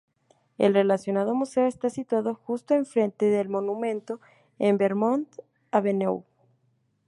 El 0.57 0.73
relacionado 0.73 1.35
museo 1.35 1.67
está 1.67 1.91
situado 1.91 2.33
justo 2.33 2.73
enfrente 2.73 3.25
del 3.27 3.49
monumento 3.49 4.19
en 4.57 4.79
Vermont 4.79 5.27
Avenue. 5.69 6.23